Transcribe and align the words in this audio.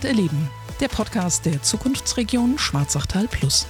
Heimat 0.00 0.04
erleben, 0.04 0.50
der 0.80 0.88
Podcast 0.88 1.44
der 1.44 1.62
Zukunftsregion 1.62 2.58
Schwarzachtal 2.58 3.28
Plus. 3.28 3.66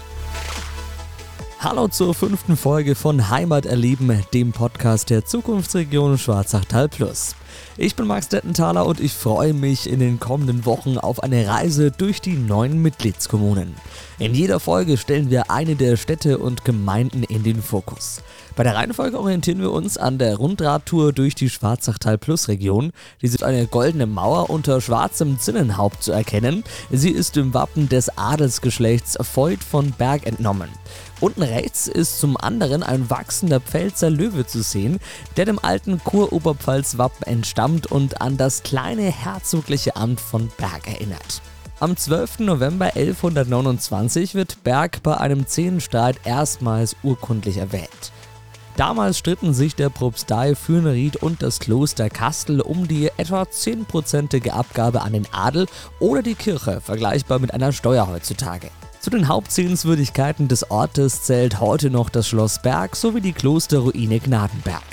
Hallo 1.58 1.88
zur 1.88 2.14
fünften 2.14 2.56
Folge 2.56 2.94
von 2.94 3.30
Heimat 3.30 3.66
erleben, 3.66 4.24
dem 4.32 4.52
Podcast 4.52 5.10
der 5.10 5.24
Zukunftsregion 5.24 6.18
Schwarzachtal 6.18 6.88
Plus. 6.88 7.34
Ich 7.76 7.96
bin 7.96 8.06
Max 8.06 8.28
Dettenthaler 8.28 8.84
und 8.86 9.00
ich 9.00 9.12
freue 9.12 9.54
mich 9.54 9.88
in 9.88 10.00
den 10.00 10.20
kommenden 10.20 10.66
Wochen 10.66 10.98
auf 10.98 11.22
eine 11.22 11.46
Reise 11.48 11.90
durch 11.90 12.20
die 12.20 12.36
neuen 12.36 12.82
Mitgliedskommunen. 12.82 13.74
In 14.18 14.34
jeder 14.34 14.60
Folge 14.60 14.98
stellen 14.98 15.30
wir 15.30 15.50
eine 15.50 15.76
der 15.76 15.96
Städte 15.96 16.36
und 16.36 16.64
Gemeinden 16.64 17.22
in 17.22 17.42
den 17.42 17.62
Fokus. 17.62 18.20
Bei 18.54 18.64
der 18.64 18.74
Reihenfolge 18.74 19.18
orientieren 19.18 19.60
wir 19.60 19.72
uns 19.72 19.96
an 19.96 20.18
der 20.18 20.36
Rundradtour 20.36 21.14
durch 21.14 21.34
die 21.34 21.48
Schwarzachtal 21.48 22.18
Plus 22.18 22.48
Region. 22.48 22.92
Diese 23.22 23.36
ist 23.36 23.42
eine 23.42 23.66
goldene 23.66 24.06
Mauer 24.06 24.50
unter 24.50 24.82
schwarzem 24.82 25.38
Zinnenhaupt 25.38 26.02
zu 26.02 26.12
erkennen. 26.12 26.64
Sie 26.90 27.08
ist 27.10 27.36
dem 27.36 27.54
Wappen 27.54 27.88
des 27.88 28.18
Adelsgeschlechts 28.18 29.16
Voigt 29.34 29.64
von 29.64 29.92
Berg 29.92 30.26
entnommen. 30.26 30.68
Unten 31.20 31.42
rechts 31.42 31.86
ist 31.86 32.18
zum 32.18 32.36
anderen 32.36 32.82
ein 32.82 33.08
wachsender 33.08 33.60
Pfälzer 33.60 34.10
Löwe 34.10 34.46
zu 34.46 34.62
sehen, 34.62 35.00
der 35.36 35.44
dem 35.44 35.58
alten 35.58 36.02
Kuroberpfalz-Wappen 36.02 37.26
entstammt 37.50 37.90
und 37.90 38.20
an 38.20 38.36
das 38.36 38.62
kleine 38.62 39.10
herzogliche 39.10 39.96
Amt 39.96 40.20
von 40.20 40.48
Berg 40.56 40.86
erinnert. 40.86 41.42
Am 41.80 41.96
12. 41.96 42.40
November 42.40 42.94
1129 42.94 44.36
wird 44.36 44.62
Berg 44.62 45.02
bei 45.02 45.16
einem 45.16 45.48
Zehnstreit 45.48 46.20
erstmals 46.24 46.94
urkundlich 47.02 47.56
erwähnt. 47.56 48.12
Damals 48.76 49.18
stritten 49.18 49.52
sich 49.52 49.74
der 49.74 49.88
Propstei 49.88 50.54
Fürneried 50.54 51.16
und 51.16 51.42
das 51.42 51.58
Kloster 51.58 52.08
Kastel 52.08 52.60
um 52.60 52.86
die 52.86 53.10
etwa 53.16 53.42
10%ige 53.42 54.52
Abgabe 54.52 55.02
an 55.02 55.12
den 55.12 55.26
Adel 55.32 55.66
oder 55.98 56.22
die 56.22 56.36
Kirche, 56.36 56.80
vergleichbar 56.80 57.40
mit 57.40 57.52
einer 57.52 57.72
Steuer 57.72 58.06
heutzutage. 58.06 58.70
Zu 59.00 59.10
den 59.10 59.26
Hauptsehenswürdigkeiten 59.26 60.46
des 60.46 60.70
Ortes 60.70 61.24
zählt 61.24 61.58
heute 61.58 61.90
noch 61.90 62.10
das 62.10 62.28
Schloss 62.28 62.62
Berg 62.62 62.94
sowie 62.94 63.20
die 63.20 63.32
Klosterruine 63.32 64.20
Gnadenberg. 64.20 64.84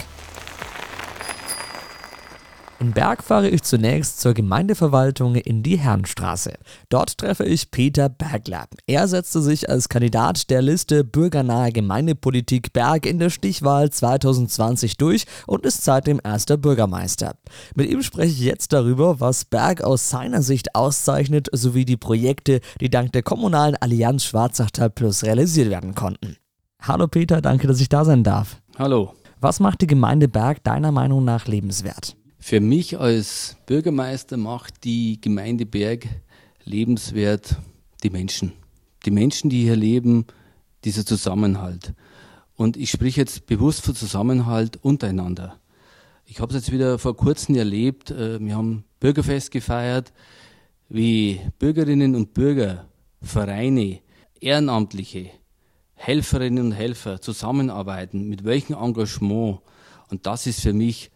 In 2.79 2.91
Berg 2.91 3.23
fahre 3.23 3.49
ich 3.49 3.63
zunächst 3.63 4.21
zur 4.21 4.35
Gemeindeverwaltung 4.35 5.33
in 5.33 5.63
die 5.63 5.79
Herrenstraße. 5.79 6.53
Dort 6.89 7.17
treffe 7.17 7.43
ich 7.43 7.71
Peter 7.71 8.07
Bergler. 8.07 8.67
Er 8.85 9.07
setzte 9.07 9.41
sich 9.41 9.67
als 9.67 9.89
Kandidat 9.89 10.51
der 10.51 10.61
Liste 10.61 11.03
Bürgernahe 11.03 11.71
Gemeindepolitik 11.71 12.73
Berg 12.73 13.07
in 13.07 13.17
der 13.17 13.31
Stichwahl 13.31 13.89
2020 13.89 14.97
durch 14.97 15.25
und 15.47 15.65
ist 15.65 15.83
seitdem 15.85 16.21
erster 16.23 16.55
Bürgermeister. 16.57 17.33
Mit 17.73 17.89
ihm 17.89 18.03
spreche 18.03 18.33
ich 18.33 18.41
jetzt 18.41 18.73
darüber, 18.73 19.19
was 19.19 19.45
Berg 19.45 19.81
aus 19.81 20.11
seiner 20.11 20.43
Sicht 20.43 20.75
auszeichnet, 20.75 21.47
sowie 21.51 21.83
die 21.83 21.97
Projekte, 21.97 22.61
die 22.79 22.91
dank 22.91 23.11
der 23.11 23.23
kommunalen 23.23 23.75
Allianz 23.75 24.23
Schwarzachtal 24.25 24.91
Plus 24.91 25.23
realisiert 25.23 25.71
werden 25.71 25.95
konnten. 25.95 26.37
Hallo 26.79 27.07
Peter, 27.07 27.41
danke, 27.41 27.65
dass 27.65 27.81
ich 27.81 27.89
da 27.89 28.05
sein 28.05 28.23
darf. 28.23 28.61
Hallo. 28.77 29.13
Was 29.41 29.59
macht 29.59 29.81
die 29.81 29.87
Gemeinde 29.87 30.27
Berg 30.27 30.63
deiner 30.63 30.91
Meinung 30.91 31.25
nach 31.25 31.47
lebenswert? 31.47 32.16
Für 32.39 32.59
mich 32.59 32.99
als 32.99 33.57
Bürgermeister 33.65 34.37
macht 34.37 34.83
die 34.83 35.19
Gemeinde 35.19 35.65
Berg 35.65 36.07
lebenswert 36.63 37.57
die 38.03 38.09
Menschen. 38.09 38.53
Die 39.05 39.11
Menschen, 39.11 39.49
die 39.49 39.63
hier 39.63 39.75
leben, 39.75 40.25
dieser 40.83 41.05
Zusammenhalt. 41.05 41.93
Und 42.55 42.77
ich 42.77 42.91
spreche 42.91 43.21
jetzt 43.21 43.47
bewusst 43.47 43.81
von 43.81 43.95
Zusammenhalt 43.95 44.77
untereinander. 44.77 45.59
Ich 46.25 46.39
habe 46.39 46.53
es 46.53 46.65
jetzt 46.65 46.71
wieder 46.71 46.99
vor 46.99 47.15
kurzem 47.15 47.55
erlebt. 47.55 48.11
Äh, 48.11 48.39
wir 48.39 48.55
haben 48.55 48.85
Bürgerfest 48.99 49.51
gefeiert, 49.51 50.13
wie 50.89 51.41
Bürgerinnen 51.59 52.15
und 52.15 52.33
Bürger, 52.33 52.87
Vereine, 53.21 53.99
Ehrenamtliche, 54.39 55.31
Helferinnen 55.95 56.67
und 56.67 56.71
Helfer 56.73 57.21
zusammenarbeiten, 57.21 58.29
mit 58.29 58.43
welchem 58.43 58.75
Engagement. 58.75 59.59
Und 60.09 60.25
das 60.25 60.47
ist 60.47 60.61
für 60.61 60.73
mich 60.73 61.11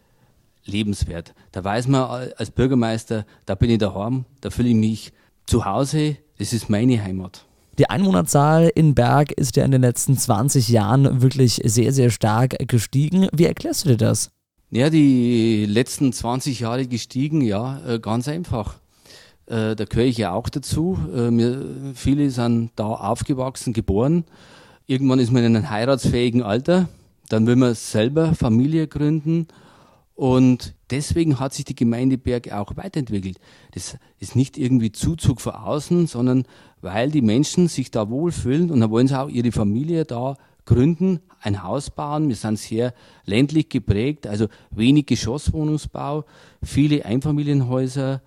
lebenswert. 0.65 1.33
Da 1.51 1.63
weiß 1.63 1.87
man 1.87 2.31
als 2.37 2.51
Bürgermeister, 2.51 3.25
da 3.45 3.55
bin 3.55 3.69
ich 3.69 3.79
daheim, 3.79 4.25
da 4.41 4.49
fühle 4.49 4.69
ich 4.69 4.75
mich 4.75 5.13
zu 5.45 5.65
Hause, 5.65 6.17
das 6.37 6.53
ist 6.53 6.69
meine 6.69 7.03
Heimat. 7.03 7.45
Die 7.77 7.89
Einwohnerzahl 7.89 8.71
in 8.75 8.95
Berg 8.95 9.31
ist 9.31 9.55
ja 9.55 9.63
in 9.63 9.71
den 9.71 9.81
letzten 9.81 10.17
20 10.17 10.69
Jahren 10.69 11.21
wirklich 11.21 11.61
sehr, 11.63 11.93
sehr 11.93 12.09
stark 12.09 12.55
gestiegen. 12.67 13.27
Wie 13.31 13.45
erklärst 13.45 13.85
du 13.85 13.89
dir 13.89 13.97
das? 13.97 14.31
Ja, 14.69 14.89
die 14.89 15.65
letzten 15.65 16.13
20 16.13 16.59
Jahre 16.61 16.87
gestiegen, 16.87 17.41
ja, 17.41 17.81
äh, 17.87 17.99
ganz 17.99 18.27
einfach. 18.27 18.75
Äh, 19.47 19.75
da 19.75 19.85
gehöre 19.85 20.05
ich 20.05 20.17
ja 20.17 20.33
auch 20.33 20.49
dazu. 20.49 20.97
Äh, 21.13 21.93
viele 21.95 22.29
sind 22.29 22.71
da 22.75 22.85
aufgewachsen, 22.85 23.73
geboren. 23.73 24.25
Irgendwann 24.85 25.19
ist 25.19 25.31
man 25.31 25.43
in 25.43 25.55
einem 25.55 25.69
heiratsfähigen 25.69 26.43
Alter. 26.43 26.87
Dann 27.29 27.47
will 27.47 27.55
man 27.55 27.73
selber 27.73 28.35
Familie 28.35 28.87
gründen 28.87 29.47
und 30.21 30.75
deswegen 30.91 31.39
hat 31.39 31.51
sich 31.51 31.65
die 31.65 31.73
Gemeinde 31.73 32.19
Berg 32.19 32.51
auch 32.51 32.77
weiterentwickelt. 32.77 33.39
Das 33.71 33.97
ist 34.19 34.35
nicht 34.35 34.55
irgendwie 34.55 34.91
Zuzug 34.91 35.41
von 35.41 35.53
außen, 35.53 36.05
sondern 36.05 36.43
weil 36.79 37.09
die 37.09 37.23
Menschen 37.23 37.67
sich 37.67 37.89
da 37.89 38.07
wohlfühlen 38.07 38.69
und 38.69 38.81
dann 38.81 38.91
wollen 38.91 39.07
sie 39.07 39.19
auch 39.19 39.29
ihre 39.29 39.51
Familie 39.51 40.05
da 40.05 40.37
gründen, 40.65 41.21
ein 41.39 41.63
Haus 41.63 41.89
bauen. 41.89 42.29
Wir 42.29 42.35
sind 42.35 42.59
sehr 42.59 42.93
ländlich 43.25 43.69
geprägt, 43.69 44.27
also 44.27 44.45
wenig 44.69 45.07
Geschosswohnungsbau, 45.07 46.25
viele 46.61 47.03
Einfamilienhäuser 47.03 48.21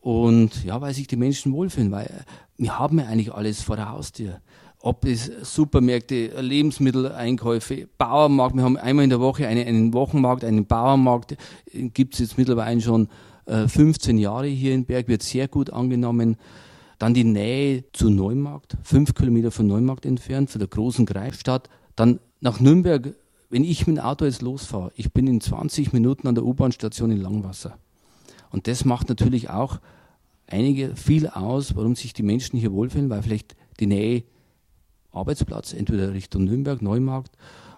und 0.00 0.64
ja, 0.64 0.80
weil 0.80 0.94
sich 0.94 1.06
die 1.06 1.14
Menschen 1.14 1.52
wohlfühlen, 1.52 1.92
weil 1.92 2.24
wir 2.56 2.76
haben 2.76 2.98
ja 2.98 3.06
eigentlich 3.06 3.32
alles 3.32 3.62
vor 3.62 3.76
der 3.76 3.92
Haustür 3.92 4.40
ob 4.80 5.04
es 5.04 5.30
Supermärkte, 5.42 6.40
Lebensmitteleinkäufe, 6.40 7.86
Bauernmarkt. 7.98 8.56
Wir 8.56 8.62
haben 8.62 8.76
einmal 8.78 9.04
in 9.04 9.10
der 9.10 9.20
Woche 9.20 9.46
eine, 9.46 9.64
einen 9.66 9.92
Wochenmarkt, 9.92 10.44
einen 10.44 10.66
Bauernmarkt. 10.66 11.36
Gibt 11.72 12.14
es 12.14 12.20
jetzt 12.20 12.38
mittlerweile 12.38 12.80
schon 12.80 13.08
äh, 13.44 13.68
15 13.68 14.16
Jahre 14.18 14.46
hier 14.46 14.72
in 14.74 14.86
Berg, 14.86 15.08
wird 15.08 15.22
sehr 15.22 15.48
gut 15.48 15.70
angenommen. 15.70 16.36
Dann 16.98 17.14
die 17.14 17.24
Nähe 17.24 17.84
zu 17.92 18.10
Neumarkt, 18.10 18.76
fünf 18.82 19.14
Kilometer 19.14 19.50
von 19.50 19.66
Neumarkt 19.66 20.06
entfernt, 20.06 20.50
von 20.50 20.58
der 20.58 20.68
großen 20.68 21.04
Greifstadt. 21.06 21.68
Dann 21.96 22.20
nach 22.40 22.60
Nürnberg, 22.60 23.14
wenn 23.50 23.64
ich 23.64 23.86
mit 23.86 23.98
dem 23.98 24.04
Auto 24.04 24.24
jetzt 24.24 24.42
losfahre, 24.42 24.92
ich 24.96 25.12
bin 25.12 25.26
in 25.26 25.40
20 25.40 25.92
Minuten 25.92 26.26
an 26.26 26.34
der 26.34 26.44
U-Bahn-Station 26.44 27.10
in 27.10 27.20
Langwasser. 27.20 27.78
Und 28.50 28.66
das 28.66 28.84
macht 28.84 29.08
natürlich 29.08 29.50
auch 29.50 29.78
einige 30.46 30.96
viel 30.96 31.26
aus, 31.26 31.76
warum 31.76 31.96
sich 31.96 32.12
die 32.12 32.22
Menschen 32.22 32.58
hier 32.58 32.72
wohlfühlen, 32.72 33.10
weil 33.10 33.22
vielleicht 33.22 33.56
die 33.78 33.86
Nähe 33.86 34.24
Arbeitsplatz, 35.12 35.72
entweder 35.72 36.12
Richtung 36.12 36.44
Nürnberg, 36.44 36.82
Neumarkt. 36.82 37.32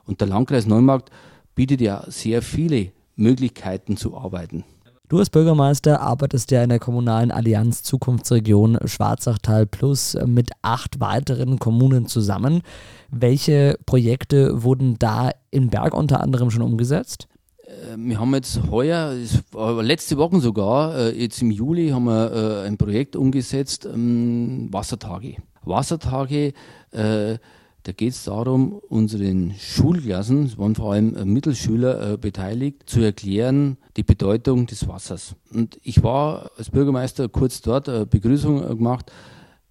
Und 0.04 0.20
der 0.20 0.28
Landkreis 0.28 0.66
Neumarkt 0.66 1.10
bietet 1.54 1.80
ja 1.80 2.04
sehr 2.08 2.42
viele 2.42 2.92
Möglichkeiten 3.16 3.96
zu 3.96 4.16
arbeiten. 4.16 4.64
Du 5.08 5.18
als 5.18 5.28
Bürgermeister 5.28 6.00
arbeitest 6.00 6.50
ja 6.52 6.62
in 6.62 6.70
der 6.70 6.78
kommunalen 6.78 7.30
Allianz 7.30 7.82
Zukunftsregion 7.82 8.78
Schwarzachtal 8.86 9.66
Plus 9.66 10.16
mit 10.24 10.52
acht 10.62 11.00
weiteren 11.00 11.58
Kommunen 11.58 12.06
zusammen. 12.06 12.62
Welche 13.10 13.78
Projekte 13.84 14.62
wurden 14.62 14.98
da 14.98 15.30
in 15.50 15.68
Berg 15.68 15.92
unter 15.92 16.20
anderem 16.20 16.50
schon 16.50 16.62
umgesetzt? 16.62 17.28
Äh, 17.66 17.96
wir 17.98 18.18
haben 18.18 18.32
jetzt 18.32 18.62
heuer, 18.70 19.12
letzte 19.82 20.16
Woche 20.16 20.40
sogar, 20.40 20.96
äh, 20.96 21.20
jetzt 21.20 21.42
im 21.42 21.50
Juli 21.50 21.90
haben 21.90 22.04
wir 22.04 22.32
äh, 22.32 22.66
ein 22.66 22.78
Projekt 22.78 23.14
umgesetzt, 23.14 23.84
ähm, 23.84 24.68
Wassertage. 24.70 25.36
Wassertage, 25.64 26.52
äh, 26.92 27.38
da 27.84 27.90
geht 27.90 28.12
es 28.12 28.24
darum, 28.24 28.74
unseren 28.88 29.54
Schulklassen, 29.58 30.44
es 30.44 30.56
waren 30.56 30.76
vor 30.76 30.92
allem 30.92 31.16
äh, 31.16 31.24
Mittelschüler 31.24 32.12
äh, 32.12 32.16
beteiligt, 32.16 32.84
zu 32.86 33.00
erklären 33.00 33.76
die 33.96 34.04
Bedeutung 34.04 34.66
des 34.66 34.86
Wassers. 34.86 35.34
Und 35.52 35.80
ich 35.82 36.02
war 36.04 36.52
als 36.56 36.70
Bürgermeister 36.70 37.28
kurz 37.28 37.60
dort, 37.60 37.88
äh, 37.88 38.06
Begrüßung 38.08 38.62
äh, 38.62 38.74
gemacht, 38.76 39.10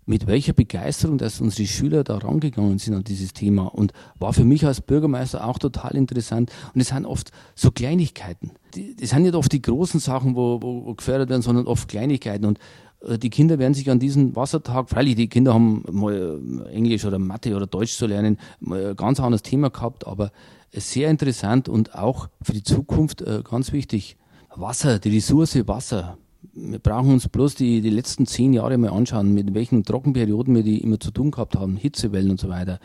mit 0.05 0.27
welcher 0.27 0.51
Begeisterung, 0.51 1.17
dass 1.17 1.39
unsere 1.39 1.67
Schüler 1.67 2.03
da 2.03 2.17
rangegangen 2.17 2.79
sind 2.79 2.95
an 2.95 3.03
dieses 3.03 3.33
Thema 3.33 3.67
und 3.67 3.93
war 4.19 4.33
für 4.33 4.43
mich 4.43 4.65
als 4.65 4.81
Bürgermeister 4.81 5.45
auch 5.45 5.59
total 5.59 5.95
interessant. 5.95 6.51
Und 6.73 6.81
es 6.81 6.89
sind 6.89 7.05
oft 7.05 7.31
so 7.55 7.71
Kleinigkeiten. 7.71 8.51
Das 8.99 9.11
sind 9.11 9.21
nicht 9.21 9.35
oft 9.35 9.51
die 9.53 9.61
großen 9.61 9.99
Sachen, 9.99 10.35
wo, 10.35 10.61
wo, 10.61 10.85
wo 10.85 10.95
gefördert 10.95 11.29
werden, 11.29 11.43
sondern 11.43 11.67
oft 11.67 11.87
Kleinigkeiten. 11.87 12.45
Und 12.45 12.59
die 13.07 13.29
Kinder 13.29 13.57
werden 13.57 13.73
sich 13.73 13.89
an 13.89 13.99
diesen 13.99 14.35
Wassertag, 14.35 14.89
freilich 14.89 15.15
die 15.15 15.27
Kinder 15.27 15.53
haben 15.53 15.83
mal 15.91 16.39
äh, 16.67 16.69
Englisch 16.73 17.05
oder 17.05 17.17
Mathe 17.19 17.55
oder 17.55 17.65
Deutsch 17.65 17.97
zu 17.97 18.05
lernen, 18.05 18.37
mal 18.59 18.91
ein 18.91 18.95
ganz 18.95 19.19
anderes 19.19 19.41
Thema 19.41 19.69
gehabt, 19.69 20.05
aber 20.05 20.31
sehr 20.71 21.09
interessant 21.09 21.67
und 21.67 21.95
auch 21.95 22.29
für 22.41 22.53
die 22.53 22.63
Zukunft 22.63 23.21
äh, 23.21 23.41
ganz 23.43 23.71
wichtig. 23.71 24.17
Wasser, 24.55 24.99
die 24.99 25.15
Ressource 25.15 25.67
Wasser. 25.67 26.17
Wir 26.53 26.79
brauchen 26.79 27.13
uns 27.13 27.27
bloß 27.27 27.55
die, 27.55 27.81
die 27.81 27.89
letzten 27.89 28.25
zehn 28.25 28.53
Jahre 28.53 28.77
mal 28.77 28.91
anschauen, 28.91 29.33
mit 29.33 29.53
welchen 29.53 29.83
Trockenperioden 29.83 30.53
wir 30.53 30.63
die 30.63 30.79
immer 30.79 30.99
zu 30.99 31.11
tun 31.11 31.31
gehabt 31.31 31.55
haben, 31.55 31.77
Hitzewellen 31.77 32.31
und 32.31 32.39
so 32.39 32.49
weiter. 32.49 32.79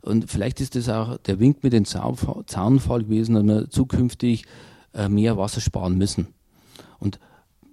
Und 0.00 0.30
vielleicht 0.30 0.60
ist 0.60 0.74
das 0.74 0.88
auch 0.88 1.18
der 1.18 1.38
Wink 1.38 1.62
mit 1.62 1.72
dem 1.74 1.84
Zaunfall 1.84 3.02
gewesen, 3.04 3.34
dass 3.34 3.44
wir 3.44 3.70
zukünftig 3.70 4.46
mehr 5.08 5.36
Wasser 5.36 5.60
sparen 5.60 5.98
müssen. 5.98 6.28
Und 6.98 7.18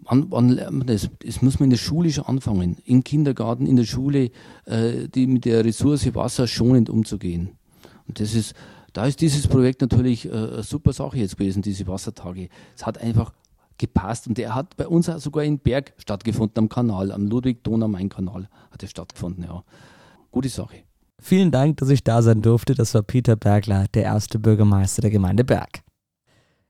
wann, 0.10 0.26
wann 0.30 0.50
lernt 0.50 0.78
man 0.78 0.88
das? 0.88 1.10
Das 1.26 1.42
muss 1.42 1.60
man 1.60 1.66
in 1.66 1.72
der 1.72 1.78
Schule 1.78 2.12
schon 2.12 2.26
anfangen. 2.26 2.78
Im 2.86 3.04
Kindergarten, 3.04 3.66
in 3.66 3.76
der 3.76 3.86
Schule, 3.86 4.32
äh, 4.66 5.08
die 5.08 5.28
mit 5.28 5.46
der 5.46 5.64
Ressource 5.64 6.14
Wasser 6.16 6.48
schonend 6.48 6.90
umzugehen. 6.90 7.52
Und 8.08 8.20
das 8.20 8.34
ist, 8.34 8.54
da 8.94 9.06
ist 9.06 9.22
dieses 9.22 9.48
Projekt 9.48 9.82
natürlich 9.82 10.26
äh, 10.26 10.32
eine 10.32 10.64
super 10.64 10.94
Sache 10.94 11.18
jetzt 11.18 11.38
gewesen, 11.38 11.62
diese 11.62 11.88
Wassertage. 11.88 12.50
Es 12.76 12.86
hat 12.86 12.98
einfach 12.98 13.34
gepasst 13.78 14.28
und 14.28 14.38
der 14.38 14.56
hat 14.56 14.76
bei 14.76 14.88
uns 14.88 15.06
sogar 15.06 15.44
in 15.44 15.60
Berg 15.60 15.94
stattgefunden, 15.98 16.58
am 16.58 16.70
Kanal, 16.70 17.12
am 17.12 17.28
Ludwig-Donau-Main-Kanal 17.28 18.50
hat 18.72 18.84
er 18.84 18.90
stattgefunden, 18.90 19.46
ja. 19.46 19.64
Gute 20.32 20.50
Sache. 20.50 20.78
Vielen 21.22 21.52
Dank, 21.52 21.78
dass 21.78 21.90
ich 21.90 22.04
da 22.04 22.22
sein 22.22 22.42
durfte. 22.42 22.76
Das 22.76 22.94
war 22.94 23.02
Peter 23.02 23.36
Bergler, 23.36 23.88
der 23.94 24.04
erste 24.04 24.38
Bürgermeister 24.38 25.02
der 25.02 25.12
Gemeinde 25.12 25.44
Berg. 25.44 25.82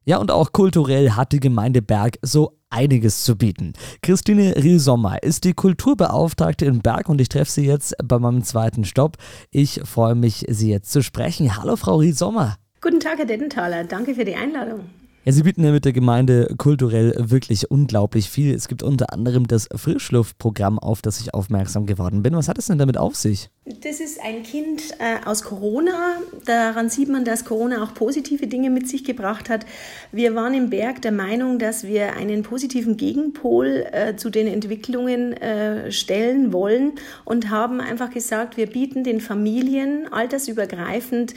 Ja, 0.05 0.17
und 0.17 0.31
auch 0.31 0.53
kulturell 0.53 1.11
hat 1.11 1.33
die 1.33 1.39
Gemeinde 1.39 1.81
Berg 1.81 2.17
so 2.21 2.58
einiges 2.69 3.23
zu 3.23 3.35
bieten. 3.35 3.73
Christine 4.01 4.55
Rielsommer 4.55 5.21
ist 5.23 5.43
die 5.43 5.53
Kulturbeauftragte 5.53 6.65
in 6.65 6.79
Berg 6.79 7.09
und 7.09 7.19
ich 7.21 7.29
treffe 7.29 7.51
sie 7.51 7.65
jetzt 7.65 7.95
bei 8.03 8.19
meinem 8.19 8.43
zweiten 8.43 8.85
Stopp. 8.85 9.17
Ich 9.51 9.81
freue 9.83 10.15
mich, 10.15 10.45
sie 10.49 10.69
jetzt 10.69 10.91
zu 10.91 11.03
sprechen. 11.03 11.57
Hallo, 11.57 11.75
Frau 11.75 11.97
Rielsommer. 11.97 12.57
Guten 12.81 12.99
Tag, 12.99 13.17
Herr 13.17 13.25
Dettenthaler. 13.25 13.83
Danke 13.83 14.15
für 14.15 14.25
die 14.25 14.35
Einladung. 14.35 14.81
Ja, 15.29 15.33
sie 15.33 15.43
bieten 15.43 15.63
ja 15.63 15.71
mit 15.71 15.85
der 15.85 15.93
Gemeinde 15.93 16.55
kulturell 16.57 17.13
wirklich 17.15 17.69
unglaublich 17.69 18.31
viel. 18.31 18.51
Es 18.51 18.67
gibt 18.67 18.81
unter 18.81 19.13
anderem 19.13 19.45
das 19.45 19.69
Frischluftprogramm, 19.75 20.79
auf 20.79 21.03
das 21.03 21.21
ich 21.21 21.35
aufmerksam 21.35 21.85
geworden 21.85 22.23
bin. 22.23 22.33
Was 22.33 22.47
hat 22.47 22.57
es 22.57 22.65
denn 22.65 22.79
damit 22.79 22.97
auf 22.97 23.15
sich? 23.15 23.51
Das 23.83 23.99
ist 23.99 24.19
ein 24.19 24.41
Kind 24.41 24.81
äh, 24.97 25.23
aus 25.27 25.43
Corona. 25.43 26.17
Daran 26.45 26.89
sieht 26.89 27.09
man, 27.09 27.25
dass 27.25 27.45
Corona 27.45 27.83
auch 27.83 27.93
positive 27.93 28.47
Dinge 28.47 28.71
mit 28.71 28.89
sich 28.89 29.03
gebracht 29.03 29.51
hat. 29.51 29.67
Wir 30.11 30.33
waren 30.33 30.55
im 30.55 30.71
Berg 30.71 31.03
der 31.03 31.11
Meinung, 31.11 31.59
dass 31.59 31.83
wir 31.83 32.15
einen 32.15 32.41
positiven 32.41 32.97
Gegenpol 32.97 33.85
äh, 33.91 34.15
zu 34.15 34.31
den 34.31 34.47
Entwicklungen 34.47 35.33
äh, 35.33 35.91
stellen 35.91 36.51
wollen 36.51 36.93
und 37.25 37.51
haben 37.51 37.79
einfach 37.79 38.09
gesagt, 38.09 38.57
wir 38.57 38.65
bieten 38.65 39.03
den 39.03 39.21
Familien 39.21 40.11
altersübergreifend 40.11 41.35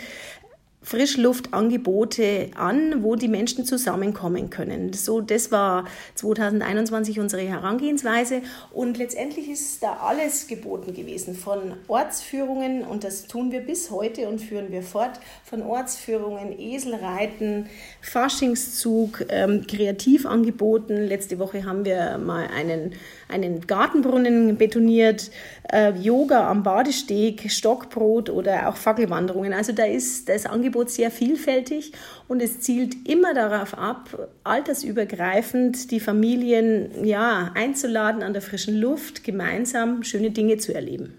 Frischluftangebote 0.82 2.50
an, 2.54 3.02
wo 3.02 3.14
die 3.14 3.28
Menschen 3.28 3.64
zusammenkommen 3.64 4.50
können. 4.50 4.92
So, 4.92 5.20
das 5.20 5.52
war 5.52 5.84
2021 6.16 7.20
unsere 7.20 7.42
Herangehensweise 7.42 8.42
und 8.72 8.98
letztendlich 8.98 9.48
ist 9.48 9.82
da 9.82 9.98
alles 9.98 10.48
geboten 10.48 10.92
gewesen 10.92 11.34
von 11.34 11.74
Ortsführungen 11.86 12.84
und 12.84 13.04
das 13.04 13.26
tun 13.26 13.52
wir 13.52 13.60
bis 13.60 13.90
heute 13.90 14.28
und 14.28 14.40
führen 14.40 14.72
wir 14.72 14.82
fort 14.82 15.20
von 15.44 15.62
Ortsführungen, 15.62 16.58
Eselreiten, 16.58 17.66
Faschingszug, 18.00 19.26
ähm, 19.28 19.66
Kreativangeboten. 19.66 20.96
Letzte 20.96 21.38
Woche 21.38 21.64
haben 21.64 21.84
wir 21.84 22.18
mal 22.18 22.48
einen 22.48 22.92
einen 23.32 23.66
Gartenbrunnen 23.66 24.56
betoniert, 24.56 25.30
äh, 25.72 25.92
Yoga 25.98 26.48
am 26.48 26.62
Badesteg, 26.62 27.50
Stockbrot 27.50 28.30
oder 28.30 28.68
auch 28.68 28.76
Fackelwanderungen. 28.76 29.52
Also 29.52 29.72
da 29.72 29.84
ist 29.84 30.28
das 30.28 30.46
Angebot 30.46 30.90
sehr 30.90 31.10
vielfältig 31.10 31.92
und 32.28 32.42
es 32.42 32.60
zielt 32.60 33.08
immer 33.08 33.34
darauf 33.34 33.76
ab, 33.76 34.28
altersübergreifend 34.44 35.90
die 35.90 36.00
Familien 36.00 37.04
ja, 37.04 37.50
einzuladen, 37.54 38.22
an 38.22 38.32
der 38.32 38.42
frischen 38.42 38.78
Luft 38.78 39.24
gemeinsam 39.24 40.02
schöne 40.02 40.30
Dinge 40.30 40.58
zu 40.58 40.74
erleben. 40.74 41.14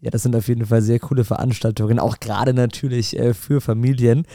Ja, 0.00 0.10
das 0.10 0.22
sind 0.22 0.36
auf 0.36 0.46
jeden 0.46 0.64
Fall 0.64 0.80
sehr 0.80 1.00
coole 1.00 1.24
Veranstaltungen, 1.24 1.98
auch 1.98 2.20
gerade 2.20 2.54
natürlich 2.54 3.18
äh, 3.18 3.34
für 3.34 3.60
Familien. 3.60 4.26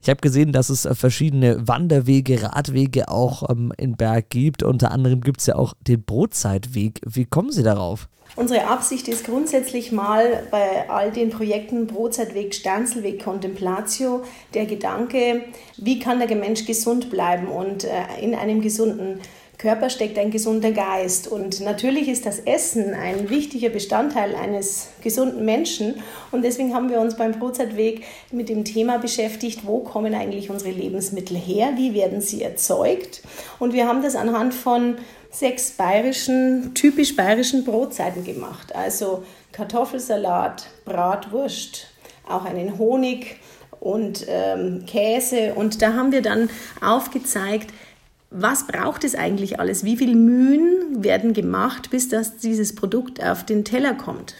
Ich 0.00 0.08
habe 0.08 0.20
gesehen, 0.20 0.52
dass 0.52 0.70
es 0.70 0.84
äh, 0.84 0.94
verschiedene 0.94 1.66
Wanderwege, 1.66 2.42
Radwege 2.42 3.08
auch 3.08 3.50
ähm, 3.50 3.72
in 3.76 3.96
Berg 3.96 4.30
gibt. 4.30 4.62
Unter 4.62 4.92
anderem 4.92 5.20
gibt 5.20 5.40
es 5.40 5.46
ja 5.46 5.56
auch 5.56 5.74
den 5.80 6.04
Brotzeitweg. 6.04 7.00
Wie 7.04 7.24
kommen 7.24 7.50
Sie 7.50 7.64
darauf? 7.64 8.08
Unsere 8.36 8.68
Absicht 8.68 9.08
ist 9.08 9.24
grundsätzlich 9.24 9.90
mal 9.90 10.44
bei 10.52 10.88
all 10.88 11.10
den 11.10 11.30
Projekten 11.30 11.88
Brotzeitweg, 11.88 12.54
Sternzelweg, 12.54 13.24
Contemplatio 13.24 14.22
der 14.54 14.66
Gedanke, 14.66 15.42
wie 15.76 15.98
kann 15.98 16.20
der 16.20 16.36
Mensch 16.36 16.64
gesund 16.64 17.10
bleiben 17.10 17.48
und 17.48 17.82
äh, 17.82 17.90
in 18.20 18.36
einem 18.36 18.60
gesunden 18.60 19.18
Körper 19.58 19.90
steckt 19.90 20.16
ein 20.18 20.30
gesunder 20.30 20.70
Geist. 20.70 21.26
Und 21.26 21.60
natürlich 21.60 22.08
ist 22.08 22.24
das 22.24 22.38
Essen 22.38 22.94
ein 22.94 23.28
wichtiger 23.28 23.70
Bestandteil 23.70 24.36
eines 24.36 24.88
gesunden 25.02 25.44
Menschen. 25.44 25.96
Und 26.30 26.42
deswegen 26.42 26.74
haben 26.74 26.90
wir 26.90 27.00
uns 27.00 27.16
beim 27.16 27.32
Brotzeitweg 27.32 28.04
mit 28.30 28.48
dem 28.48 28.64
Thema 28.64 28.98
beschäftigt, 28.98 29.66
wo 29.66 29.80
kommen 29.80 30.14
eigentlich 30.14 30.48
unsere 30.48 30.70
Lebensmittel 30.70 31.36
her, 31.36 31.72
wie 31.76 31.92
werden 31.92 32.20
sie 32.20 32.42
erzeugt. 32.42 33.22
Und 33.58 33.72
wir 33.72 33.88
haben 33.88 34.00
das 34.00 34.14
anhand 34.14 34.54
von 34.54 34.96
sechs 35.32 35.72
bayerischen, 35.72 36.72
typisch 36.74 37.16
bayerischen 37.16 37.64
Brotzeiten 37.64 38.24
gemacht. 38.24 38.74
Also 38.76 39.24
Kartoffelsalat, 39.50 40.68
Bratwurst, 40.84 41.88
auch 42.28 42.44
einen 42.44 42.78
Honig 42.78 43.40
und 43.80 44.24
ähm, 44.28 44.84
Käse. 44.86 45.54
Und 45.54 45.82
da 45.82 45.94
haben 45.94 46.12
wir 46.12 46.22
dann 46.22 46.48
aufgezeigt, 46.80 47.72
was 48.30 48.66
braucht 48.66 49.04
es 49.04 49.14
eigentlich 49.14 49.58
alles? 49.58 49.84
Wie 49.84 49.96
viel 49.96 50.14
Mühen 50.14 51.02
werden 51.02 51.32
gemacht, 51.32 51.90
bis 51.90 52.08
das, 52.08 52.36
dieses 52.36 52.74
Produkt 52.74 53.22
auf 53.22 53.44
den 53.44 53.64
Teller 53.64 53.94
kommt? 53.94 54.34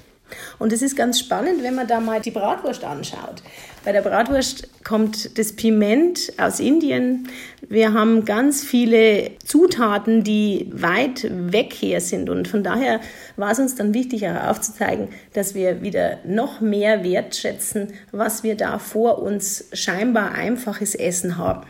Und 0.59 0.75
es 0.75 0.83
ist 0.83 0.95
ganz 0.95 1.19
spannend, 1.19 1.63
wenn 1.63 1.75
man 1.75 1.87
da 1.87 2.01
mal 2.01 2.21
die 2.21 2.31
Bratwurst 2.31 2.85
anschaut. 2.85 3.43
Bei 3.85 3.93
der 3.93 4.03
Bratwurst 4.03 4.69
kommt 4.85 5.39
das 5.39 5.55
Piment 5.55 6.33
aus 6.37 6.61
Indien. 6.61 7.29
Wir 7.67 7.95
haben 7.95 8.27
ganz 8.27 8.63
viele 8.63 9.31
Zutaten, 9.45 10.25
die 10.25 10.71
weit 10.73 11.27
weg 11.31 11.73
her 11.73 12.03
sind. 12.03 12.29
Und 12.29 12.47
von 12.49 12.63
daher 12.63 13.01
war 13.37 13.53
es 13.53 13.59
uns 13.59 13.75
dann 13.77 13.95
wichtig, 13.95 14.29
auch 14.29 14.49
aufzuzeigen, 14.49 15.09
dass 15.33 15.55
wir 15.55 15.83
wieder 15.83 16.19
noch 16.27 16.61
mehr 16.61 17.05
wertschätzen, 17.05 17.95
was 18.13 18.43
wir 18.43 18.57
da 18.57 18.79
vor 18.79 19.23
uns 19.23 19.65
scheinbar 19.73 20.33
einfaches 20.33 20.95
Essen 20.95 21.39
haben. 21.39 21.67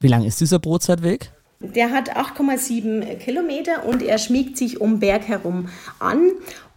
Wie 0.00 0.08
lang 0.08 0.24
ist 0.24 0.40
dieser 0.40 0.58
Brotzeitweg? 0.58 1.30
Der 1.62 1.90
hat 1.90 2.16
8,7 2.16 3.16
Kilometer 3.16 3.86
und 3.86 4.02
er 4.02 4.18
schmiegt 4.18 4.56
sich 4.56 4.80
um 4.80 4.98
Berg 5.00 5.28
herum 5.28 5.68
an. 5.98 6.32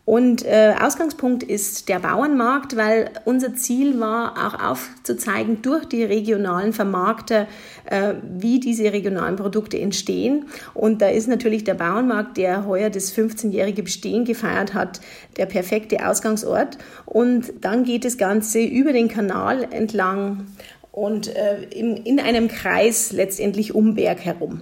Und 0.05 0.45
äh, 0.45 0.75
Ausgangspunkt 0.79 1.41
ist 1.41 1.89
der 1.89 1.97
Bauernmarkt, 1.97 2.75
weil 2.75 3.09
unser 3.25 3.55
Ziel 3.55 3.99
war 3.99 4.33
auch 4.37 4.63
aufzuzeigen 4.63 5.63
durch 5.63 5.85
die 5.85 6.03
regionalen 6.03 6.73
Vermarkter, 6.73 7.47
äh, 7.85 8.13
wie 8.21 8.59
diese 8.59 8.93
regionalen 8.93 9.35
Produkte 9.35 9.79
entstehen. 9.79 10.45
Und 10.75 11.01
da 11.01 11.09
ist 11.09 11.27
natürlich 11.27 11.63
der 11.63 11.73
Bauernmarkt, 11.73 12.37
der 12.37 12.67
heuer 12.67 12.91
das 12.91 13.15
15-jährige 13.17 13.81
Bestehen 13.81 14.25
gefeiert 14.25 14.75
hat, 14.75 15.01
der 15.37 15.47
perfekte 15.47 16.07
Ausgangsort. 16.07 16.77
Und 17.07 17.51
dann 17.61 17.83
geht 17.83 18.05
das 18.05 18.19
Ganze 18.19 18.61
über 18.61 18.93
den 18.93 19.07
Kanal 19.07 19.67
entlang 19.71 20.45
und 20.91 21.35
äh, 21.35 21.63
in, 21.71 21.97
in 21.97 22.19
einem 22.19 22.47
Kreis 22.47 23.11
letztendlich 23.11 23.73
um 23.73 23.95
Berg 23.95 24.19
herum. 24.19 24.61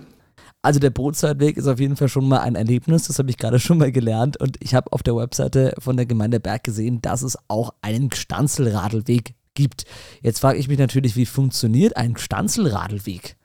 Also 0.63 0.79
der 0.79 0.91
Brotzeitweg 0.91 1.58
ist 1.58 1.67
auf 1.67 1.82
jeden 1.82 1.98
Fall 1.98 2.08
schon 2.08 2.25
mal 2.25 2.39
ein 2.39 2.55
Erlebnis, 2.55 3.08
das 3.08 3.20
habe 3.20 3.29
ich 3.29 3.38
gerade 3.38 3.60
schon 3.60 3.77
mal 3.77 3.91
gelernt 3.91 4.39
und 4.39 4.55
ich 4.62 4.74
habe 4.74 4.93
auf 4.93 5.03
der 5.03 5.13
Webseite 5.13 5.74
von 5.77 5.98
der 5.98 6.05
Gemeinde 6.05 6.39
Berg 6.39 6.63
gesehen, 6.63 7.01
dass 7.01 7.22
es 7.22 7.38
auch 7.50 7.74
einen 7.82 8.10
Stanzelradelweg 8.13 9.36
gibt. 9.55 9.84
Jetzt 10.22 10.39
frage 10.39 10.58
ich 10.58 10.70
mich 10.70 10.79
natürlich, 10.79 11.17
wie 11.17 11.25
funktioniert 11.25 11.98
ein 11.98 12.15
Stanzelradelweg? 12.15 13.36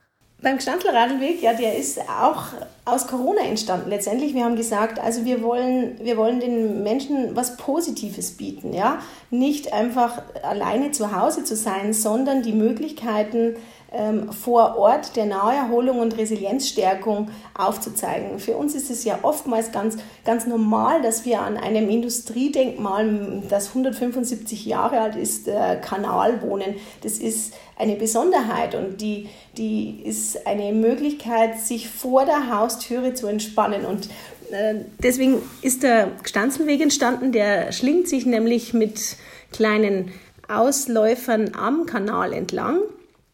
Beim 0.40 0.58
Gstantelradelweg, 0.58 1.42
ja, 1.42 1.54
der 1.54 1.76
ist 1.76 1.98
auch 1.98 2.44
aus 2.92 3.06
Corona 3.06 3.42
entstanden. 3.42 3.90
Letztendlich, 3.90 4.34
wir 4.34 4.44
haben 4.44 4.56
gesagt, 4.56 4.98
also 4.98 5.24
wir 5.24 5.42
wollen, 5.42 5.98
wir 6.02 6.16
wollen 6.16 6.40
den 6.40 6.82
Menschen 6.82 7.36
was 7.36 7.56
Positives 7.56 8.32
bieten, 8.32 8.72
ja. 8.72 9.00
Nicht 9.30 9.72
einfach 9.72 10.22
alleine 10.42 10.90
zu 10.90 11.14
Hause 11.14 11.44
zu 11.44 11.56
sein, 11.56 11.92
sondern 11.92 12.42
die 12.42 12.52
Möglichkeiten, 12.52 13.56
ähm, 13.90 14.32
vor 14.32 14.76
Ort 14.76 15.16
der 15.16 15.24
Naherholung 15.24 16.00
und 16.00 16.18
Resilienzstärkung 16.18 17.30
aufzuzeigen. 17.56 18.38
Für 18.38 18.56
uns 18.56 18.74
ist 18.74 18.90
es 18.90 19.04
ja 19.04 19.20
oftmals 19.22 19.72
ganz, 19.72 19.96
ganz 20.26 20.46
normal, 20.46 21.00
dass 21.00 21.24
wir 21.24 21.40
an 21.40 21.56
einem 21.56 21.88
Industriedenkmal, 21.88 23.42
das 23.48 23.68
175 23.68 24.66
Jahre 24.66 25.00
alt 25.00 25.16
ist, 25.16 25.48
äh, 25.48 25.76
Kanal 25.80 26.42
wohnen. 26.42 26.74
Das 27.02 27.18
ist 27.18 27.54
eine 27.78 27.94
Besonderheit 27.94 28.74
und 28.74 29.00
die, 29.00 29.28
die 29.56 30.02
ist 30.04 30.46
eine 30.46 30.72
Möglichkeit, 30.72 31.58
sich 31.58 31.88
vor 31.88 32.26
der 32.26 32.48
Haustüre 32.78 33.14
zu 33.14 33.26
entspannen. 33.26 33.84
Und 33.84 34.08
äh, 34.50 34.76
deswegen 35.02 35.42
ist 35.62 35.82
der 35.82 36.12
Stanzelweg 36.24 36.80
entstanden, 36.80 37.32
der 37.32 37.72
schlingt 37.72 38.08
sich 38.08 38.24
nämlich 38.24 38.72
mit 38.72 39.16
kleinen 39.52 40.12
Ausläufern 40.48 41.54
am 41.54 41.86
Kanal 41.86 42.32
entlang. 42.32 42.80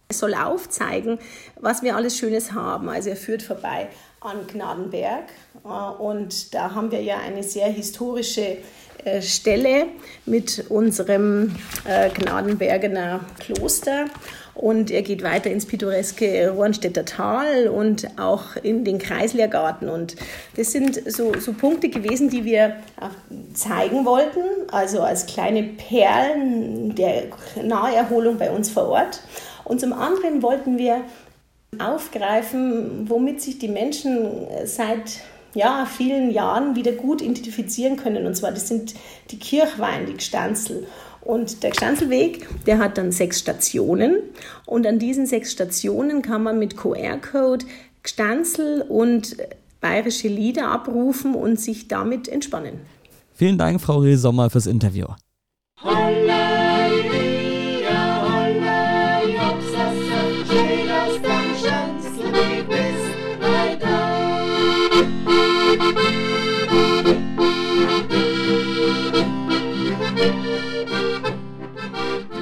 Es 0.08 0.18
soll 0.18 0.34
aufzeigen, 0.34 1.18
was 1.60 1.82
wir 1.82 1.96
alles 1.96 2.16
Schönes 2.16 2.52
haben. 2.52 2.88
Also 2.88 3.10
er 3.10 3.16
führt 3.16 3.42
vorbei 3.42 3.88
an 4.20 4.46
Gnadenberg 4.46 5.24
äh, 5.64 5.68
und 5.68 6.54
da 6.54 6.74
haben 6.74 6.90
wir 6.90 7.02
ja 7.02 7.18
eine 7.18 7.42
sehr 7.42 7.68
historische 7.68 8.58
äh, 9.04 9.20
Stelle 9.20 9.86
mit 10.24 10.64
unserem 10.70 11.54
Gnadenbergener 11.84 13.20
Kloster. 13.38 14.06
Und 14.54 14.90
er 14.90 15.02
geht 15.02 15.23
weiter 15.23 15.50
ins 15.50 15.66
pittoreske 15.66 16.50
Rohrnstädter 16.50 17.04
Tal 17.04 17.68
und 17.68 18.06
auch 18.18 18.56
in 18.62 18.84
den 18.84 18.99
Kreislehrgarten. 18.99 19.88
Und 19.88 20.16
das 20.56 20.73
sind 20.73 21.00
so, 21.11 21.32
so 21.38 21.52
Punkte 21.52 21.88
gewesen, 21.88 22.30
die 22.30 22.44
wir 22.44 22.76
zeigen 23.52 24.04
wollten, 24.04 24.40
also 24.70 25.00
als 25.00 25.26
kleine 25.26 25.62
Perlen 25.62 26.94
der 26.94 27.25
Naherholung 27.62 28.38
bei 28.38 28.50
uns 28.50 28.70
vor 28.70 28.88
Ort. 28.88 29.20
Und 29.64 29.80
zum 29.80 29.92
anderen 29.92 30.42
wollten 30.42 30.78
wir 30.78 31.02
aufgreifen, 31.78 33.08
womit 33.08 33.40
sich 33.40 33.58
die 33.58 33.68
Menschen 33.68 34.46
seit 34.64 35.20
ja, 35.54 35.87
vielen 35.87 36.30
Jahren 36.30 36.76
wieder 36.76 36.92
gut 36.92 37.23
identifizieren 37.23 37.96
können. 37.96 38.26
Und 38.26 38.37
zwar, 38.37 38.52
das 38.52 38.68
sind 38.68 38.94
die 39.30 39.38
Kirchwein, 39.38 40.06
die 40.06 40.14
Gstanzel. 40.14 40.87
Und 41.20 41.62
der 41.62 41.70
Gstanzelweg, 41.70 42.46
der 42.66 42.78
hat 42.78 42.99
dann 42.99 43.11
sechs 43.11 43.40
Stationen. 43.40 44.16
Und 44.66 44.87
an 44.87 44.99
diesen 44.99 45.26
sechs 45.26 45.52
Stationen 45.52 46.23
kann 46.23 46.42
man 46.42 46.58
mit 46.58 46.76
QR-Code 46.76 47.64
Gstanzel 48.02 48.82
und 48.82 49.37
bayerische 49.80 50.28
Lieder 50.28 50.68
abrufen 50.68 51.34
und 51.34 51.58
sich 51.58 51.88
damit 51.88 52.28
entspannen. 52.28 52.80
Vielen 53.32 53.58
Dank, 53.58 53.80
Frau 53.80 53.99
Rehsommer, 53.99 54.50
fürs 54.50 54.66
Interview. 54.66 55.06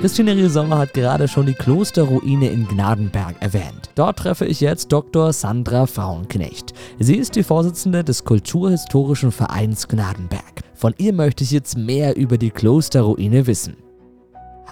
Christine 0.02 0.34
Riesommer 0.34 0.78
hat 0.78 0.94
gerade 0.94 1.28
schon 1.28 1.46
die 1.46 1.54
Klosterruine 1.54 2.48
in 2.48 2.66
Gnadenberg 2.66 3.36
erwähnt. 3.38 3.88
Dort 3.94 4.18
treffe 4.18 4.44
ich 4.44 4.60
jetzt 4.60 4.90
Dr. 4.90 5.32
Sandra 5.32 5.86
Frauenknecht. 5.86 6.72
Sie 6.98 7.14
ist 7.14 7.36
die 7.36 7.44
Vorsitzende 7.44 8.02
des 8.02 8.24
Kulturhistorischen 8.24 9.30
Vereins 9.30 9.86
Gnadenberg. 9.86 10.64
Von 10.74 10.92
ihr 10.98 11.12
möchte 11.12 11.44
ich 11.44 11.52
jetzt 11.52 11.78
mehr 11.78 12.16
über 12.16 12.36
die 12.36 12.50
Klosterruine 12.50 13.46
wissen. 13.46 13.76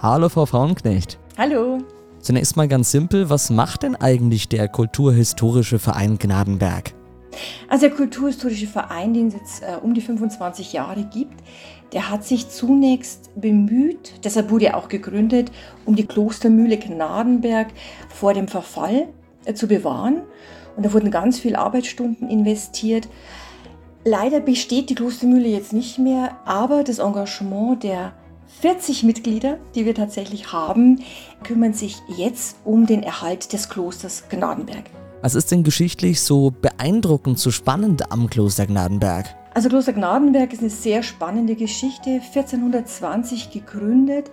Hallo, 0.01 0.27
Frau 0.27 0.45
Frauenknecht. 0.45 1.17
Hallo. 1.37 1.77
Zunächst 2.19 2.57
mal 2.57 2.67
ganz 2.67 2.91
simpel, 2.91 3.29
was 3.29 3.49
macht 3.49 3.83
denn 3.83 3.95
eigentlich 3.95 4.49
der 4.49 4.67
Kulturhistorische 4.67 5.79
Verein 5.79 6.17
Gnadenberg? 6.17 6.93
Also 7.67 7.87
der 7.87 7.95
Kulturhistorische 7.95 8.67
Verein, 8.67 9.13
den 9.13 9.27
es 9.27 9.33
jetzt 9.33 9.63
äh, 9.63 9.77
um 9.81 9.93
die 9.93 10.01
25 10.01 10.73
Jahre 10.73 11.03
gibt, 11.03 11.41
der 11.93 12.09
hat 12.09 12.23
sich 12.23 12.49
zunächst 12.49 13.29
bemüht, 13.39 14.13
deshalb 14.23 14.49
wurde 14.49 14.67
er 14.67 14.77
auch 14.77 14.87
gegründet, 14.87 15.51
um 15.85 15.95
die 15.95 16.05
Klostermühle 16.05 16.77
Gnadenberg 16.77 17.67
vor 18.09 18.33
dem 18.33 18.47
Verfall 18.47 19.09
äh, 19.45 19.53
zu 19.53 19.67
bewahren. 19.67 20.21
Und 20.77 20.85
da 20.85 20.93
wurden 20.93 21.11
ganz 21.11 21.39
viele 21.39 21.59
Arbeitsstunden 21.59 22.29
investiert. 22.29 23.09
Leider 24.05 24.39
besteht 24.39 24.89
die 24.89 24.95
Klostermühle 24.95 25.47
jetzt 25.47 25.73
nicht 25.73 25.99
mehr, 25.99 26.37
aber 26.45 26.83
das 26.83 26.99
Engagement 26.99 27.83
der 27.83 28.13
40 28.61 29.03
Mitglieder, 29.03 29.57
die 29.75 29.85
wir 29.85 29.95
tatsächlich 29.95 30.51
haben, 30.51 31.03
kümmern 31.43 31.73
sich 31.73 31.97
jetzt 32.15 32.57
um 32.63 32.85
den 32.85 33.03
Erhalt 33.03 33.53
des 33.53 33.69
Klosters 33.69 34.29
Gnadenberg. 34.29 35.00
Was 35.23 35.35
ist 35.35 35.51
denn 35.51 35.63
geschichtlich 35.63 36.19
so 36.19 36.49
beeindruckend, 36.49 37.37
so 37.37 37.51
spannend 37.51 38.11
am 38.11 38.27
Kloster 38.27 38.65
Gnadenberg? 38.65 39.27
Also 39.53 39.69
Kloster 39.69 39.93
Gnadenberg 39.93 40.51
ist 40.51 40.61
eine 40.61 40.71
sehr 40.71 41.03
spannende 41.03 41.55
Geschichte. 41.55 42.09
1420 42.09 43.51
gegründet, 43.51 44.31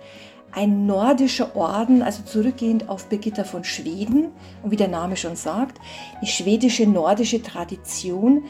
ein 0.51 0.87
nordischer 0.87 1.55
Orden, 1.55 2.01
also 2.01 2.23
zurückgehend 2.23 2.89
auf 2.89 3.07
Birgitta 3.07 3.43
von 3.43 3.63
Schweden. 3.63 4.29
Und 4.63 4.71
wie 4.71 4.77
der 4.77 4.87
Name 4.87 5.15
schon 5.15 5.35
sagt, 5.35 5.79
die 6.23 6.27
schwedische 6.27 6.87
nordische 6.87 7.43
Tradition 7.43 8.45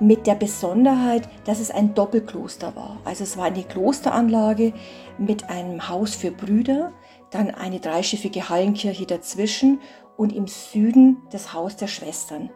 mit 0.00 0.26
der 0.26 0.34
Besonderheit, 0.34 1.28
dass 1.44 1.60
es 1.60 1.70
ein 1.70 1.94
Doppelkloster 1.94 2.74
war. 2.74 2.98
Also 3.04 3.22
es 3.22 3.36
war 3.36 3.44
eine 3.44 3.62
Klosteranlage 3.62 4.72
mit 5.18 5.48
einem 5.48 5.88
Haus 5.88 6.16
für 6.16 6.32
Brüder, 6.32 6.92
dann 7.30 7.50
eine 7.50 7.78
dreischiffige 7.78 8.48
Hallenkirche 8.48 9.06
dazwischen 9.06 9.80
und 10.20 10.34
im 10.34 10.46
Süden 10.46 11.16
das 11.30 11.54
Haus 11.54 11.76
der 11.76 11.86
Schwestern. 11.86 12.50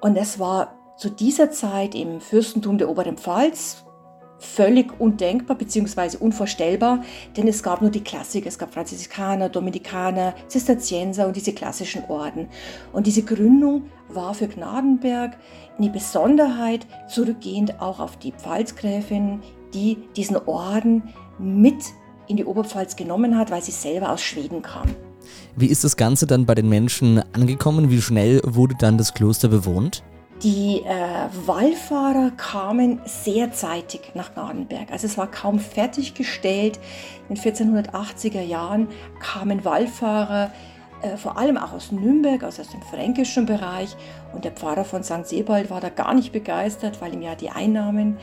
Und 0.00 0.16
es 0.16 0.40
war 0.40 0.74
zu 0.96 1.08
dieser 1.08 1.52
Zeit 1.52 1.94
im 1.94 2.20
Fürstentum 2.20 2.76
der 2.76 2.90
Oberen 2.90 3.16
Pfalz 3.16 3.84
völlig 4.40 5.00
undenkbar 5.00 5.56
bzw. 5.56 6.16
unvorstellbar, 6.16 7.04
denn 7.36 7.46
es 7.46 7.62
gab 7.62 7.82
nur 7.82 7.92
die 7.92 8.02
Klassiker, 8.02 8.48
es 8.48 8.58
gab 8.58 8.74
Franziskaner, 8.74 9.48
Dominikaner, 9.48 10.34
Zisterzienser 10.48 11.28
und 11.28 11.36
diese 11.36 11.52
klassischen 11.52 12.02
Orden. 12.08 12.48
Und 12.92 13.06
diese 13.06 13.22
Gründung 13.22 13.84
war 14.08 14.34
für 14.34 14.48
Gnadenberg 14.48 15.38
eine 15.78 15.90
Besonderheit, 15.90 16.84
zurückgehend 17.08 17.80
auch 17.80 18.00
auf 18.00 18.16
die 18.16 18.32
Pfalzgräfin, 18.32 19.40
die 19.72 19.98
diesen 20.16 20.36
Orden 20.36 21.14
mit 21.38 21.84
in 22.26 22.36
die 22.36 22.44
Oberpfalz 22.44 22.96
genommen 22.96 23.38
hat, 23.38 23.52
weil 23.52 23.62
sie 23.62 23.70
selber 23.70 24.10
aus 24.10 24.20
Schweden 24.20 24.62
kam. 24.62 24.96
Wie 25.56 25.66
ist 25.66 25.84
das 25.84 25.96
Ganze 25.96 26.26
dann 26.26 26.46
bei 26.46 26.54
den 26.54 26.68
Menschen 26.68 27.22
angekommen? 27.32 27.90
Wie 27.90 28.00
schnell 28.00 28.40
wurde 28.44 28.74
dann 28.78 28.98
das 28.98 29.14
Kloster 29.14 29.48
bewohnt? 29.48 30.02
Die 30.42 30.82
äh, 30.84 31.46
Wallfahrer 31.46 32.30
kamen 32.36 33.00
sehr 33.04 33.50
zeitig 33.52 34.12
nach 34.14 34.34
Gnadenberg. 34.34 34.92
Also 34.92 35.06
es 35.06 35.18
war 35.18 35.28
kaum 35.28 35.58
fertiggestellt. 35.58 36.78
In 37.28 37.34
den 37.34 37.42
1480er 37.42 38.42
Jahren 38.42 38.86
kamen 39.18 39.64
Wallfahrer 39.64 40.52
äh, 41.02 41.16
vor 41.16 41.38
allem 41.38 41.56
auch 41.56 41.72
aus 41.72 41.92
Nürnberg, 41.92 42.42
also 42.42 42.62
aus 42.62 42.70
dem 42.70 42.82
fränkischen 42.82 43.46
Bereich. 43.46 43.96
Und 44.32 44.44
der 44.44 44.52
Pfarrer 44.52 44.84
von 44.84 45.02
St. 45.02 45.26
Sebald 45.26 45.70
war 45.70 45.80
da 45.80 45.88
gar 45.88 46.14
nicht 46.14 46.32
begeistert, 46.32 47.00
weil 47.00 47.14
ihm 47.14 47.22
ja 47.22 47.34
die 47.34 47.50
Einnahmen 47.50 48.16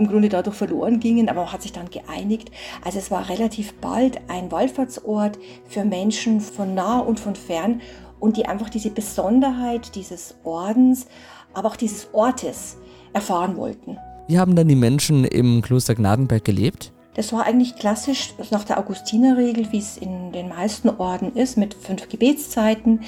im 0.00 0.08
Grunde 0.08 0.28
dadurch 0.28 0.56
verloren 0.56 0.98
gingen, 0.98 1.28
aber 1.28 1.42
man 1.42 1.52
hat 1.52 1.62
sich 1.62 1.72
dann 1.72 1.90
geeinigt. 1.90 2.50
Also 2.84 2.98
es 2.98 3.10
war 3.10 3.28
relativ 3.28 3.74
bald 3.74 4.20
ein 4.28 4.50
Wallfahrtsort 4.50 5.38
für 5.68 5.84
Menschen 5.84 6.40
von 6.40 6.74
nah 6.74 6.98
und 6.98 7.20
von 7.20 7.36
fern 7.36 7.80
und 8.18 8.36
die 8.36 8.46
einfach 8.46 8.68
diese 8.68 8.90
Besonderheit 8.90 9.94
dieses 9.94 10.34
Ordens 10.42 11.06
aber 11.54 11.68
auch 11.68 11.76
dieses 11.76 12.08
Ortes 12.12 12.76
erfahren 13.12 13.56
wollten. 13.56 13.98
Wie 14.28 14.38
haben 14.38 14.54
dann 14.54 14.68
die 14.68 14.76
Menschen 14.76 15.24
im 15.24 15.62
Kloster 15.62 15.94
Gnadenberg 15.94 16.44
gelebt? 16.44 16.92
Das 17.14 17.32
war 17.32 17.44
eigentlich 17.44 17.74
klassisch 17.74 18.34
nach 18.50 18.64
der 18.64 18.78
Augustinerregel, 18.78 19.72
wie 19.72 19.78
es 19.78 19.96
in 19.96 20.30
den 20.30 20.48
meisten 20.48 20.88
Orden 20.88 21.34
ist, 21.34 21.56
mit 21.56 21.74
fünf 21.74 22.08
Gebetszeiten. 22.08 23.00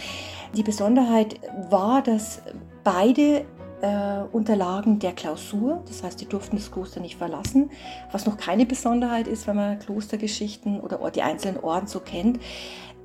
Die 0.57 0.65
Besonderheit 0.65 1.37
war, 1.71 2.03
dass 2.03 2.43
beide 2.83 3.45
äh, 3.83 4.23
unterlagen 4.33 4.99
der 4.99 5.13
Klausur, 5.13 5.83
das 5.87 6.03
heißt, 6.03 6.21
die 6.21 6.27
durften 6.27 6.57
das 6.57 6.71
Kloster 6.71 7.01
nicht 7.01 7.17
verlassen, 7.17 7.71
was 8.11 8.27
noch 8.27 8.37
keine 8.37 8.65
Besonderheit 8.65 9.29
ist, 9.29 9.47
wenn 9.47 9.57
man 9.57 9.79
Klostergeschichten 9.79 10.81
oder 10.81 11.11
die 11.11 11.23
einzelnen 11.23 11.63
Orden 11.63 11.87
so 11.87 12.01
kennt. 12.01 12.39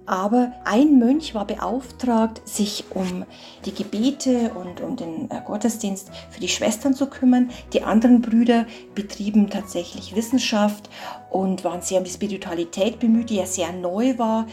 Aber 0.07 0.53
ein 0.63 0.99
Mönch 0.99 1.35
war 1.35 1.45
beauftragt, 1.45 2.41
sich 2.47 2.85
um 2.91 3.25
die 3.65 3.73
Gebete 3.73 4.51
und 4.53 4.79
um 4.79 4.95
den 4.95 5.29
äh, 5.29 5.41
Gottesdienst 5.45 6.09
für 6.29 6.39
die 6.39 6.47
Schwestern 6.47 6.93
zu 6.93 7.07
kümmern. 7.07 7.49
Die 7.73 7.83
anderen 7.83 8.21
Brüder 8.21 8.65
betrieben 8.95 9.49
tatsächlich 9.49 10.15
Wissenschaft 10.15 10.89
und 11.29 11.65
waren 11.65 11.81
sehr 11.81 11.97
um 11.97 12.05
die 12.05 12.09
Spiritualität 12.11 12.99
bemüht, 12.99 13.29
die 13.29 13.35
ja 13.35 13.45
sehr 13.45 13.73
neu 13.73 14.17
war. 14.17 14.47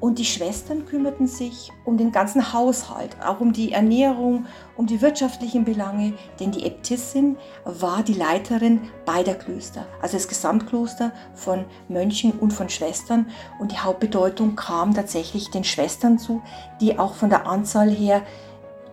Und 0.00 0.18
die 0.18 0.24
Schwestern 0.24 0.86
kümmerten 0.86 1.26
sich 1.26 1.70
um 1.84 1.98
den 1.98 2.10
ganzen 2.10 2.54
Haushalt, 2.54 3.16
auch 3.22 3.40
um 3.40 3.52
die 3.52 3.72
Ernährung, 3.72 4.46
um 4.76 4.86
die 4.86 5.02
wirtschaftlichen 5.02 5.64
Belange, 5.64 6.14
denn 6.40 6.52
die 6.52 6.64
Äbtissin 6.64 7.36
war 7.64 8.02
die 8.02 8.14
Leiterin 8.14 8.80
beider 9.04 9.34
Klöster, 9.34 9.86
also 10.00 10.16
das 10.16 10.26
Gesamtkloster 10.26 11.12
von 11.34 11.66
Mönchen 11.88 12.32
und 12.32 12.52
von 12.52 12.70
Schwestern. 12.70 13.26
Und 13.58 13.72
die 13.72 13.78
Hauptbedeutung 13.78 14.56
kam 14.56 14.94
tatsächlich 14.94 15.50
den 15.50 15.64
Schwestern 15.64 16.18
zu, 16.18 16.42
die 16.80 16.98
auch 16.98 17.14
von 17.14 17.28
der 17.28 17.46
Anzahl 17.46 17.90
her 17.90 18.22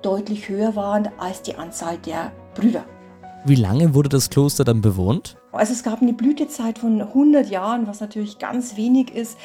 deutlich 0.02 0.50
höher 0.50 0.76
waren 0.76 1.10
als 1.18 1.42
die 1.42 1.56
Anzahl 1.56 1.98
der 2.00 2.32
Brüder. 2.54 2.84
Wie 3.48 3.56
lange 3.56 3.94
wurde 3.94 4.10
das 4.10 4.30
Kloster 4.30 4.66
dann 4.66 4.82
bewohnt? 4.82 5.38
Also 5.54 5.72
es 5.74 5.82
gab 5.82 6.02
eine 6.02 6.14
Blütezeit 6.14 6.80
von 6.80 7.02
100 7.02 7.50
Jahren, 7.50 7.88
was 7.88 8.02
natürlich 8.02 8.40
ganz 8.40 8.76
wenig 8.76 9.16
ist 9.16 9.38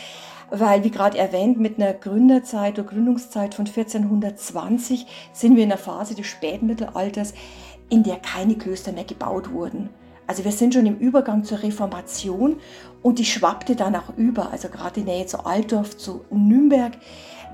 weil, 0.55 0.85
wie 0.85 0.91
gerade 0.91 1.17
erwähnt, 1.17 1.59
mit 1.59 1.79
einer 1.79 1.95
Gründerzeit 1.95 2.79
oder 2.79 2.87
Gründungszeit 2.87 3.55
von 3.55 3.67
1420 3.67 5.07
sind 5.33 5.57
wir 5.57 5.63
in 5.63 5.71
der 5.71 5.79
Phase 5.79 6.15
des 6.15 6.27
Spätmittelalters, 6.27 7.33
in 7.89 8.03
der 8.03 8.17
keine 8.17 8.57
Klöster 8.57 8.93
mehr 8.93 9.05
gebaut 9.05 9.51
wurden. 9.51 9.89
Also 10.27 10.45
wir 10.45 10.53
sind 10.53 10.75
schon 10.75 10.85
im 10.85 10.99
Übergang 10.99 11.45
zur 11.45 11.63
Reformation 11.63 12.57
und 13.01 13.19
die 13.19 13.25
schwappte 13.25 13.77
dann 13.77 13.97
auch 13.97 14.15
über, 14.19 14.53
also 14.53 14.69
gerade 14.69 15.03
der 15.03 15.15
Nähe 15.15 15.27
zu 15.27 15.47
Altdorf, 15.47 15.97
zu 15.97 16.23
Nürnberg, 16.31 16.93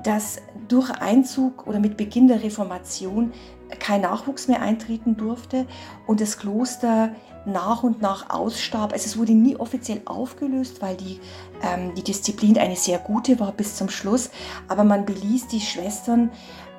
dass 0.02 0.38
durch 0.67 0.90
Einzug 0.90 1.69
oder 1.69 1.78
mit 1.78 1.97
Beginn 1.97 2.26
der 2.26 2.43
Reformation 2.43 3.33
kein 3.79 4.03
Nachwuchs 4.03 4.49
mehr 4.49 4.63
eintreten 4.63 5.17
durfte 5.17 5.67
und 6.07 6.21
das 6.21 6.39
Kloster 6.39 7.11
nach 7.45 7.83
und 7.83 8.03
nach 8.03 8.31
ausstarb. 8.31 8.93
Also 8.93 9.07
es 9.07 9.19
wurde 9.19 9.33
nie 9.33 9.57
offiziell 9.57 10.03
aufgelöst, 10.05 10.83
weil 10.83 10.97
die, 10.97 11.21
ähm, 11.63 11.95
die 11.95 12.03
Disziplin 12.03 12.59
eine 12.59 12.77
sehr 12.77 12.99
gute 12.99 13.41
war 13.41 13.53
bis 13.53 13.77
zum 13.77 13.89
Schluss. 13.89 14.31
Aber 14.69 14.85
man 14.85 15.05
beließ 15.05 15.49
die 15.49 15.61
Schwestern 15.61 16.31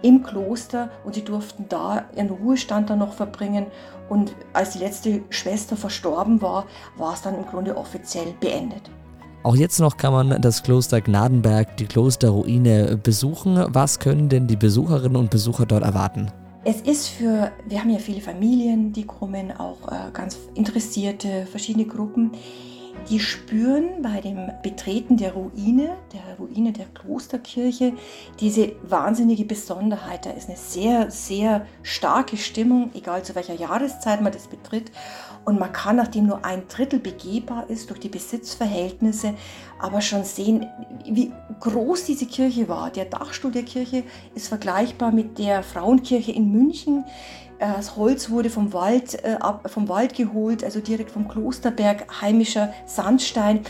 im 0.01 0.24
Kloster 0.24 0.89
und 1.03 1.15
sie 1.15 1.24
durften 1.24 1.65
da 1.67 2.05
ihren 2.15 2.29
Ruhestand 2.29 2.89
dann 2.89 3.00
noch 3.00 3.13
verbringen. 3.13 3.65
Und 4.08 4.34
als 4.53 4.72
die 4.72 4.79
letzte 4.79 5.22
Schwester 5.29 5.75
verstorben 5.75 6.41
war, 6.41 6.65
war 6.98 7.13
es 7.13 7.22
dann 7.22 7.36
im 7.36 7.46
Grunde 7.46 7.75
offiziell 7.75 8.34
beendet. 8.39 8.89
Auch 9.43 9.55
jetzt 9.55 9.79
noch 9.79 9.98
kann 9.98 10.12
man 10.12 10.41
das 10.41 10.63
Kloster 10.63 11.00
Gnadenberg, 11.00 11.77
die 11.77 11.86
Klosterruine, 11.86 12.98
besuchen. 12.98 13.63
Was 13.69 14.00
können 14.00 14.27
denn 14.27 14.48
die 14.48 14.58
Besucherinnen 14.58 15.15
und 15.15 15.29
Besucher 15.29 15.65
dort 15.65 15.84
erwarten? 15.84 16.29
Es 16.69 16.81
ist 16.81 17.07
für, 17.07 17.51
wir 17.65 17.79
haben 17.79 17.89
ja 17.89 17.97
viele 17.97 18.21
Familien, 18.21 18.93
die 18.93 19.03
kommen, 19.03 19.51
auch 19.51 19.91
äh, 19.91 20.11
ganz 20.13 20.38
interessierte, 20.53 21.47
verschiedene 21.47 21.88
Gruppen, 21.88 22.33
die 23.09 23.19
spüren 23.19 24.01
bei 24.03 24.21
dem 24.21 24.51
Betreten 24.61 25.17
der 25.17 25.33
Ruine, 25.33 25.97
der 26.13 26.37
Ruine 26.37 26.71
der 26.71 26.85
Klosterkirche, 26.85 27.93
diese 28.39 28.73
wahnsinnige 28.83 29.45
Besonderheit. 29.45 30.25
Da 30.25 30.31
ist 30.31 30.47
eine 30.47 30.57
sehr, 30.57 31.09
sehr 31.09 31.65
starke 31.81 32.37
Stimmung, 32.37 32.91
egal 32.93 33.23
zu 33.23 33.33
welcher 33.33 33.55
Jahreszeit 33.55 34.21
man 34.21 34.31
das 34.31 34.47
betritt. 34.47 34.91
Und 35.43 35.59
man 35.59 35.73
kann, 35.73 35.95
nachdem 35.95 36.27
nur 36.27 36.45
ein 36.45 36.67
Drittel 36.67 36.99
begehbar 36.99 37.69
ist 37.69 37.89
durch 37.89 37.99
die 37.99 38.09
Besitzverhältnisse, 38.09 39.33
aber 39.79 40.01
schon 40.01 40.23
sehen, 40.23 40.67
wie 41.05 41.31
groß 41.61 42.05
diese 42.05 42.27
Kirche 42.27 42.67
war. 42.69 42.91
Der 42.91 43.05
Dachstuhl 43.05 43.51
der 43.51 43.63
Kirche 43.63 44.03
ist 44.35 44.49
vergleichbar 44.49 45.11
mit 45.11 45.39
der 45.39 45.63
Frauenkirche 45.63 46.31
in 46.31 46.51
München. 46.51 47.05
Äh, 47.59 47.73
das 47.73 47.95
Holz 47.95 48.29
wurde 48.29 48.49
vom 48.49 48.73
Wald, 48.73 49.23
äh, 49.23 49.37
vom 49.67 49.87
Wald 49.87 50.15
geholt, 50.15 50.63
also 50.63 50.79
direkt 50.79 51.11
vom 51.11 51.27
Klosterberg, 51.27 52.21
heimischer 52.21 52.73
Sandstein. 52.85 53.61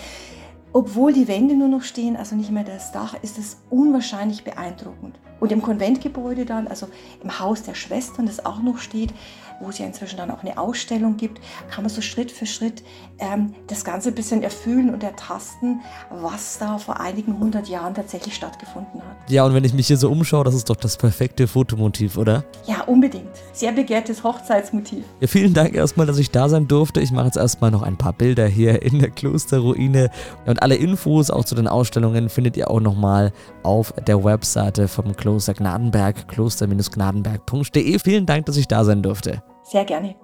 Obwohl 0.71 1.13
die 1.13 1.27
Wände 1.27 1.55
nur 1.55 1.67
noch 1.67 1.81
stehen, 1.81 2.15
also 2.15 2.35
nicht 2.35 2.51
mehr 2.51 2.63
das 2.63 2.91
Dach, 2.91 3.15
ist 3.23 3.39
es 3.39 3.57
unwahrscheinlich 3.69 4.43
beeindruckend. 4.43 5.19
Und 5.39 5.51
im 5.51 5.61
Konventgebäude 5.61 6.45
dann, 6.45 6.67
also 6.67 6.87
im 7.23 7.39
Haus 7.39 7.63
der 7.63 7.75
Schwestern, 7.75 8.25
das 8.25 8.45
auch 8.45 8.61
noch 8.61 8.77
steht, 8.77 9.13
wo 9.59 9.69
es 9.69 9.77
ja 9.77 9.85
inzwischen 9.85 10.17
dann 10.17 10.31
auch 10.31 10.41
eine 10.41 10.57
Ausstellung 10.57 11.17
gibt, 11.17 11.41
kann 11.69 11.83
man 11.83 11.89
so 11.89 12.01
Schritt 12.01 12.31
für 12.31 12.45
Schritt 12.45 12.83
ähm, 13.19 13.53
das 13.67 13.83
Ganze 13.83 14.09
ein 14.09 14.15
bisschen 14.15 14.41
erfüllen 14.41 14.93
und 14.93 15.03
ertasten, 15.03 15.81
was 16.09 16.57
da 16.59 16.77
vor 16.77 16.99
einigen 16.99 17.37
hundert 17.39 17.67
Jahren 17.67 17.93
tatsächlich 17.93 18.35
stattgefunden 18.35 19.01
hat. 19.01 19.29
Ja, 19.29 19.43
und 19.43 19.53
wenn 19.53 19.63
ich 19.63 19.73
mich 19.73 19.87
hier 19.87 19.97
so 19.97 20.09
umschaue, 20.09 20.43
das 20.45 20.55
ist 20.55 20.69
doch 20.69 20.77
das 20.77 20.95
perfekte 20.97 21.47
Fotomotiv, 21.47 22.17
oder? 22.17 22.45
Ja, 22.67 22.83
unbedingt. 22.83 23.29
Sehr 23.51 23.71
begehrtes 23.71 24.23
Hochzeitsmotiv. 24.23 25.03
Ja, 25.19 25.27
vielen 25.27 25.53
Dank 25.53 25.75
erstmal, 25.75 26.07
dass 26.07 26.17
ich 26.17 26.31
da 26.31 26.47
sein 26.47 26.67
durfte. 26.67 27.01
Ich 27.01 27.11
mache 27.11 27.25
jetzt 27.25 27.37
erstmal 27.37 27.71
noch 27.71 27.81
ein 27.81 27.97
paar 27.97 28.13
Bilder 28.13 28.47
hier 28.47 28.81
in 28.81 28.99
der 28.99 29.09
Klosterruine. 29.09 30.09
Und 30.45 30.61
alle 30.63 30.75
Infos 30.75 31.29
auch 31.31 31.43
zu 31.43 31.55
den 31.55 31.67
Ausstellungen 31.67 32.29
findet 32.29 32.55
ihr 32.55 32.71
auch 32.71 32.79
nochmal 32.79 33.33
auf 33.63 33.93
der 34.07 34.23
Webseite 34.23 34.87
vom 34.87 35.17
Kloster 35.29 35.53
Gnadenberg, 35.53 36.27
kloster-gnadenberg.de. 36.27 37.99
Vielen 37.99 38.25
Dank, 38.25 38.47
dass 38.47 38.57
ich 38.57 38.67
da 38.67 38.83
sein 38.83 39.03
durfte. 39.03 39.43
Sehr 39.63 39.85
gerne. 39.85 40.15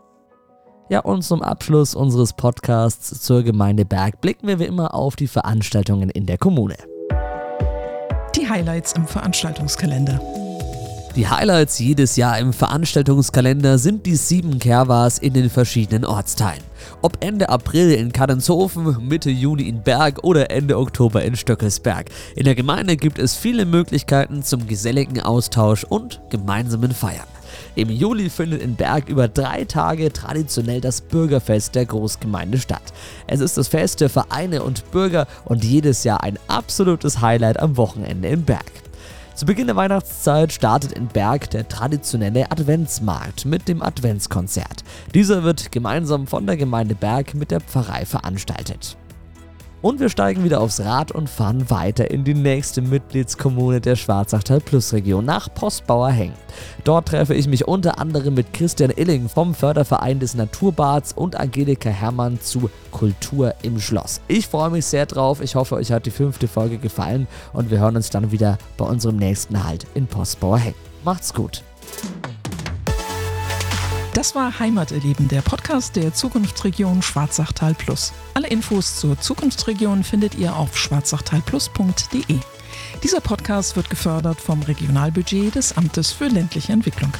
Ja, 0.89 1.01
und 1.01 1.21
zum 1.21 1.43
Abschluss 1.43 1.93
unseres 1.93 2.33
Podcasts 2.33 3.21
zur 3.21 3.43
Gemeinde 3.43 3.85
Berg 3.85 4.19
blicken 4.19 4.47
wir 4.47 4.57
wie 4.57 4.65
immer 4.65 4.95
auf 4.95 5.15
die 5.15 5.27
Veranstaltungen 5.27 6.09
in 6.09 6.25
der 6.25 6.39
Kommune. 6.39 6.75
Die 8.35 8.49
Highlights 8.49 8.93
im 8.93 9.05
Veranstaltungskalender. 9.05 10.19
Die 11.15 11.29
Highlights 11.29 11.79
jedes 11.79 12.17
Jahr 12.17 12.37
im 12.39 12.51
Veranstaltungskalender 12.51 13.77
sind 13.77 14.05
die 14.05 14.17
sieben 14.17 14.59
Kerwas 14.59 15.17
in 15.17 15.31
den 15.31 15.49
verschiedenen 15.49 16.03
Ortsteilen. 16.03 16.61
Ob 17.01 17.23
Ende 17.23 17.47
April 17.47 17.91
in 17.91 18.11
Kadenzhofen, 18.11 19.07
Mitte 19.07 19.29
Juni 19.29 19.63
in 19.63 19.81
Berg 19.81 20.25
oder 20.25 20.51
Ende 20.51 20.77
Oktober 20.77 21.23
in 21.23 21.37
Stöckelsberg. 21.37 22.09
In 22.35 22.43
der 22.43 22.53
Gemeinde 22.53 22.97
gibt 22.97 23.17
es 23.17 23.33
viele 23.33 23.65
Möglichkeiten 23.65 24.43
zum 24.43 24.67
geselligen 24.67 25.21
Austausch 25.21 25.85
und 25.85 26.19
gemeinsamen 26.29 26.91
Feiern. 26.91 27.27
Im 27.75 27.89
Juli 27.89 28.29
findet 28.29 28.61
in 28.61 28.75
Berg 28.75 29.07
über 29.07 29.29
drei 29.29 29.63
Tage 29.63 30.11
traditionell 30.11 30.81
das 30.81 30.99
Bürgerfest 30.99 31.75
der 31.75 31.85
Großgemeinde 31.85 32.57
statt. 32.57 32.83
Es 33.27 33.39
ist 33.39 33.57
das 33.57 33.69
Fest 33.69 34.01
der 34.01 34.09
Vereine 34.09 34.63
und 34.63 34.91
Bürger 34.91 35.27
und 35.45 35.63
jedes 35.63 36.03
Jahr 36.03 36.23
ein 36.23 36.37
absolutes 36.49 37.21
Highlight 37.21 37.57
am 37.61 37.77
Wochenende 37.77 38.27
in 38.27 38.43
Berg. 38.43 38.65
Zu 39.35 39.45
Beginn 39.45 39.67
der 39.67 39.75
Weihnachtszeit 39.75 40.53
startet 40.53 40.93
in 40.93 41.07
Berg 41.07 41.49
der 41.49 41.67
traditionelle 41.67 42.49
Adventsmarkt 42.53 43.43
mit 43.43 43.67
dem 43.67 43.81
Adventskonzert. 43.81 44.85
Dieser 45.13 45.43
wird 45.43 45.73
gemeinsam 45.73 46.25
von 46.25 46.45
der 46.45 46.55
Gemeinde 46.55 46.95
Berg 46.95 47.33
mit 47.33 47.51
der 47.51 47.59
Pfarrei 47.59 48.05
veranstaltet. 48.05 48.95
Und 49.85 49.99
wir 49.99 50.09
steigen 50.09 50.43
wieder 50.43 50.61
aufs 50.61 50.79
Rad 50.79 51.11
und 51.11 51.29
fahren 51.29 51.69
weiter 51.69 52.09
in 52.09 52.23
die 52.23 52.33
nächste 52.33 52.81
Mitgliedskommune 52.81 53.81
der 53.81 53.95
Schwarzachtal 53.95 54.59
Plus 54.59 54.93
Region 54.93 55.25
nach 55.25 55.47
Postbauer 55.53 56.09
Heng. 56.09 56.33
Dort 56.83 57.09
treffe 57.09 57.35
ich 57.35 57.47
mich 57.47 57.67
unter 57.67 57.99
anderem 57.99 58.33
mit 58.33 58.51
Christian 58.51 58.89
Illing 58.89 59.29
vom 59.29 59.53
Förderverein 59.53 60.19
des 60.19 60.33
Naturbads 60.33 61.13
und 61.13 61.35
Angelika 61.35 61.91
Herrmann 61.91 62.41
zu 62.41 62.71
Kultur 62.89 63.53
im 63.61 63.79
Schloss. 63.79 64.21
Ich 64.27 64.47
freue 64.47 64.71
mich 64.71 64.87
sehr 64.87 65.05
drauf. 65.05 65.39
Ich 65.39 65.53
hoffe, 65.53 65.75
euch 65.75 65.91
hat 65.91 66.07
die 66.07 66.09
fünfte 66.09 66.47
Folge 66.47 66.79
gefallen 66.79 67.27
und 67.53 67.69
wir 67.69 67.77
hören 67.77 67.95
uns 67.95 68.09
dann 68.09 68.31
wieder 68.31 68.57
bei 68.77 68.85
unserem 68.85 69.17
nächsten 69.17 69.63
Halt 69.63 69.85
in 69.93 70.07
Postbauer 70.07 70.57
Heng. 70.57 70.73
Macht's 71.03 71.31
gut. 71.31 71.61
Das 74.15 74.33
war 74.33 74.59
Heimaterleben, 74.59 75.27
der 75.27 75.41
Podcast 75.41 75.97
der 75.97 76.13
Zukunftsregion 76.13 77.01
Schwarzachtal 77.01 77.73
Plus. 77.73 78.13
Alle 78.33 78.47
Infos 78.47 78.95
zur 78.95 79.19
Zukunftsregion 79.19 80.05
findet 80.05 80.35
ihr 80.35 80.55
auf 80.55 80.77
schwarzachtalplus.de. 80.77 82.39
Dieser 83.03 83.19
Podcast 83.19 83.75
wird 83.75 83.89
gefördert 83.89 84.39
vom 84.39 84.63
Regionalbudget 84.63 85.55
des 85.55 85.75
Amtes 85.75 86.13
für 86.13 86.27
ländliche 86.27 86.71
Entwicklung. 86.71 87.11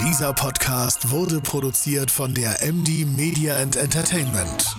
Dieser 0.00 0.32
Podcast 0.32 1.10
wurde 1.10 1.40
produziert 1.40 2.10
von 2.10 2.34
der 2.34 2.60
MD 2.60 3.06
Media 3.06 3.56
and 3.58 3.76
Entertainment. 3.76 4.76